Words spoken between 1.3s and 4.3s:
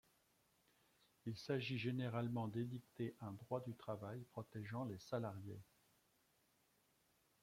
s’agit généralement d’édicter un droit du travail